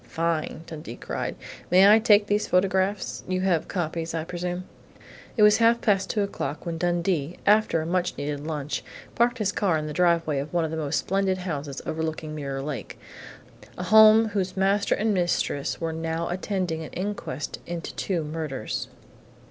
"Fine!" 0.07 0.63
Dundee 0.65 0.95
cried. 0.95 1.35
"May 1.69 1.87
I 1.87 1.99
take 1.99 2.25
these 2.25 2.47
photographs?... 2.47 3.23
You 3.27 3.41
have 3.41 3.67
copies, 3.67 4.15
I 4.15 4.23
presume?" 4.23 4.63
It 5.37 5.43
was 5.43 5.57
half 5.57 5.79
past 5.79 6.09
two 6.09 6.23
o'clock 6.23 6.65
when 6.65 6.79
Dundee, 6.79 7.37
after 7.45 7.83
a 7.83 7.85
much 7.85 8.17
needed 8.17 8.39
lunch, 8.39 8.83
parked 9.13 9.37
his 9.37 9.51
car 9.51 9.77
in 9.77 9.85
the 9.85 9.93
driveway 9.93 10.39
of 10.39 10.51
one 10.51 10.65
of 10.65 10.71
the 10.71 10.75
most 10.77 10.97
splendid 10.97 11.37
houses 11.37 11.83
overlooking 11.85 12.33
Mirror 12.33 12.63
Lake 12.63 12.97
a 13.77 13.83
home 13.83 14.29
whose 14.29 14.57
master 14.57 14.95
and 14.95 15.13
mistress 15.13 15.79
were 15.79 15.93
now 15.93 16.29
attending 16.29 16.81
an 16.81 16.89
inquest 16.93 17.59
into 17.67 17.93
two 17.93 18.23
murders.... 18.23 18.87